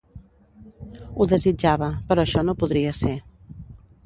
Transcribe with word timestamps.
Ho 1.19 1.27
desitjava, 1.33 1.91
però 2.09 2.25
això 2.25 2.45
no 2.49 2.57
podria 2.65 2.97
ser. 3.03 3.15